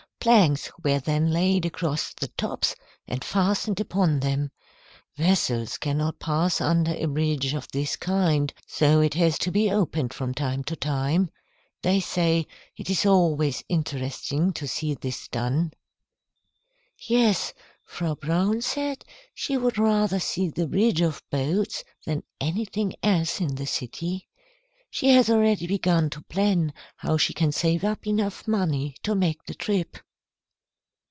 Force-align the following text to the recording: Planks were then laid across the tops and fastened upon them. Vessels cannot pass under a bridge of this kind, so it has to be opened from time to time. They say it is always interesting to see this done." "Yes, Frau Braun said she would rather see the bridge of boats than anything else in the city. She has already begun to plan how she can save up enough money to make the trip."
Planks 0.21 0.69
were 0.83 0.99
then 0.99 1.31
laid 1.31 1.65
across 1.65 2.13
the 2.13 2.27
tops 2.27 2.75
and 3.07 3.23
fastened 3.23 3.79
upon 3.79 4.19
them. 4.19 4.51
Vessels 5.17 5.79
cannot 5.79 6.19
pass 6.19 6.61
under 6.61 6.91
a 6.91 7.07
bridge 7.07 7.55
of 7.55 7.67
this 7.71 7.95
kind, 7.95 8.53
so 8.67 8.99
it 9.01 9.15
has 9.15 9.39
to 9.39 9.49
be 9.51 9.71
opened 9.71 10.13
from 10.13 10.35
time 10.35 10.63
to 10.65 10.75
time. 10.75 11.31
They 11.81 11.99
say 11.99 12.45
it 12.77 12.87
is 12.87 13.03
always 13.03 13.63
interesting 13.67 14.53
to 14.53 14.67
see 14.67 14.93
this 14.93 15.27
done." 15.27 15.71
"Yes, 16.99 17.51
Frau 17.87 18.13
Braun 18.13 18.61
said 18.61 19.03
she 19.33 19.57
would 19.57 19.79
rather 19.79 20.19
see 20.19 20.49
the 20.49 20.67
bridge 20.67 21.01
of 21.01 21.23
boats 21.31 21.83
than 22.05 22.21
anything 22.39 22.93
else 23.01 23.41
in 23.41 23.55
the 23.55 23.65
city. 23.65 24.27
She 24.91 25.09
has 25.15 25.31
already 25.31 25.65
begun 25.65 26.11
to 26.11 26.21
plan 26.25 26.73
how 26.97 27.17
she 27.17 27.33
can 27.33 27.51
save 27.51 27.83
up 27.83 28.05
enough 28.05 28.47
money 28.47 28.95
to 29.01 29.15
make 29.15 29.43
the 29.45 29.55
trip." 29.55 29.97